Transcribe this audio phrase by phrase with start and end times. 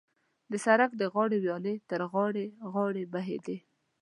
[0.51, 3.57] د سړک د غاړې ویالې تر غاړې غاړې بهېدې.